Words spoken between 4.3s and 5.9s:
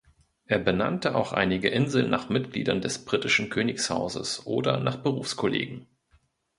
oder nach Berufskollegen.